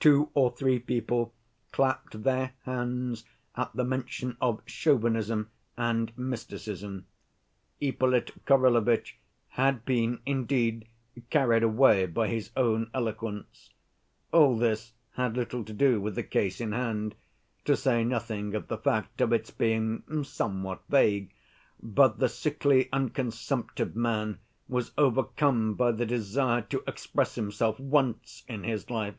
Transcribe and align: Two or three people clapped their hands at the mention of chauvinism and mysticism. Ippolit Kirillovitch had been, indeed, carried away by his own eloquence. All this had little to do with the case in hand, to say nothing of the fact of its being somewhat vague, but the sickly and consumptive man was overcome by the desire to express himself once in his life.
Two 0.00 0.30
or 0.32 0.52
three 0.52 0.78
people 0.78 1.34
clapped 1.72 2.22
their 2.22 2.52
hands 2.62 3.24
at 3.56 3.72
the 3.74 3.82
mention 3.82 4.36
of 4.40 4.62
chauvinism 4.64 5.50
and 5.76 6.16
mysticism. 6.16 7.04
Ippolit 7.82 8.30
Kirillovitch 8.46 9.16
had 9.48 9.84
been, 9.84 10.20
indeed, 10.24 10.86
carried 11.30 11.64
away 11.64 12.06
by 12.06 12.28
his 12.28 12.52
own 12.56 12.88
eloquence. 12.94 13.70
All 14.30 14.56
this 14.56 14.92
had 15.14 15.36
little 15.36 15.64
to 15.64 15.72
do 15.72 16.00
with 16.00 16.14
the 16.14 16.22
case 16.22 16.60
in 16.60 16.70
hand, 16.70 17.16
to 17.64 17.74
say 17.76 18.04
nothing 18.04 18.54
of 18.54 18.68
the 18.68 18.78
fact 18.78 19.20
of 19.20 19.32
its 19.32 19.50
being 19.50 20.04
somewhat 20.22 20.80
vague, 20.88 21.32
but 21.82 22.20
the 22.20 22.28
sickly 22.28 22.88
and 22.92 23.12
consumptive 23.12 23.96
man 23.96 24.38
was 24.68 24.92
overcome 24.96 25.74
by 25.74 25.90
the 25.90 26.06
desire 26.06 26.62
to 26.62 26.84
express 26.86 27.34
himself 27.34 27.80
once 27.80 28.44
in 28.46 28.62
his 28.62 28.90
life. 28.90 29.16